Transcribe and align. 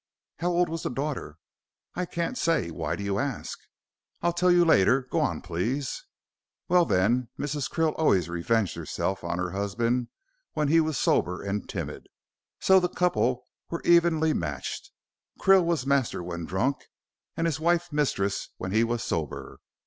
"How 0.39 0.49
old 0.49 0.67
was 0.67 0.81
the 0.81 0.89
daughter?" 0.89 1.37
"I 1.93 2.07
can't 2.07 2.35
say. 2.35 2.71
Why 2.71 2.95
do 2.95 3.03
you 3.03 3.19
ask?" 3.19 3.59
"I'll 4.23 4.33
tell 4.33 4.49
you 4.49 4.65
later. 4.65 5.03
Go 5.03 5.19
on, 5.19 5.41
please." 5.41 6.03
"Well, 6.67 6.85
then, 6.85 7.29
Mrs. 7.37 7.69
Krill 7.69 7.93
always 7.99 8.27
revenged 8.27 8.73
herself 8.73 9.23
on 9.23 9.37
her 9.37 9.51
husband 9.51 10.07
when 10.53 10.69
he 10.69 10.79
was 10.81 10.97
sober 10.97 11.43
and 11.43 11.69
timid, 11.69 12.07
so 12.59 12.79
the 12.79 12.89
couple 12.89 13.45
were 13.69 13.83
evenly 13.85 14.33
matched. 14.33 14.89
Krill 15.39 15.63
was 15.63 15.85
master 15.85 16.23
when 16.23 16.45
drunk, 16.45 16.77
and 17.37 17.45
his 17.45 17.59
wife 17.59 17.93
mistress 17.93 18.49
when 18.57 18.71
he 18.71 18.83
was 18.83 19.03
sober. 19.03 19.59